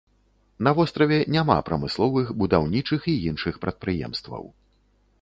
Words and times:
На 0.67 0.71
востраве 0.79 1.19
няма 1.35 1.57
прамысловых, 1.69 2.33
будаўнічых 2.41 3.01
і 3.17 3.19
іншых 3.33 3.63
прадпрыемстваў. 3.67 4.43